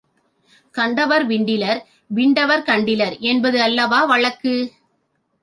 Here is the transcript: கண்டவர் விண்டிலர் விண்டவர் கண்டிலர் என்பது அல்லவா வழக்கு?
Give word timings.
கண்டவர் 0.75 1.25
விண்டிலர் 1.27 1.81
விண்டவர் 2.11 2.63
கண்டிலர் 2.63 3.15
என்பது 3.19 3.61
அல்லவா 3.61 4.03
வழக்கு? 4.05 4.55